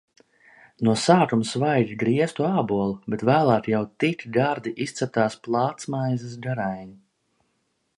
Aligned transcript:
No 0.87 0.95
sākuma 1.01 1.47
svaigi 1.49 1.97
grieztu 2.05 2.47
ābolu, 2.47 2.97
bet 3.15 3.25
vēlāk 3.31 3.71
jau 3.75 3.85
tik 4.05 4.27
gardi 4.41 4.75
izceptās 4.87 5.41
plātsmaizes 5.49 6.39
garaiņi. 6.49 6.95